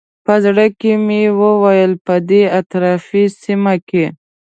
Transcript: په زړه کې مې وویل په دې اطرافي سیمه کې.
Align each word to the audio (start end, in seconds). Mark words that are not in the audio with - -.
په 0.25 0.33
زړه 0.43 0.65
کې 0.79 0.91
مې 1.05 1.23
وویل 1.41 1.93
په 2.05 2.15
دې 2.29 2.43
اطرافي 2.59 3.23
سیمه 3.43 3.73
کې. 3.87 4.05